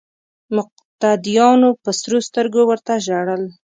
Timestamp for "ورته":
2.67-2.93